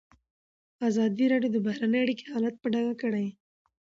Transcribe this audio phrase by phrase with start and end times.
[0.87, 3.27] ازادي راډیو د بهرنۍ اړیکې حالت په ډاګه کړی.